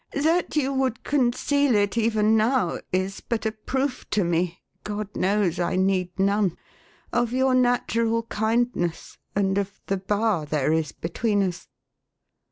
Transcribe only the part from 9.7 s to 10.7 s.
the bar